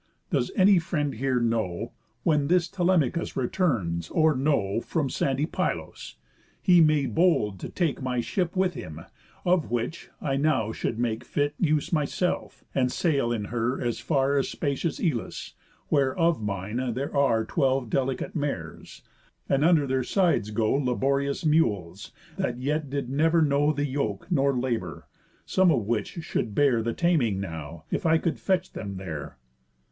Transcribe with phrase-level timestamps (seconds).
[0.31, 1.91] Does any friend here know,
[2.23, 6.15] When this Telemachus returns, or no, From sandy Pylos?
[6.59, 9.01] He made bold to take My ship with him;
[9.45, 14.37] of which, I now should make Fit use myself, and sail in her as far
[14.37, 15.53] As spacious Elis,
[15.89, 19.03] where of mine there are Twelve delicate mares,
[19.47, 24.57] and under their sides go Laborious mules, that yet did never know The yoke, nor
[24.57, 25.05] labour;
[25.45, 29.37] some of which should bear The taming now, if I could fetch them there."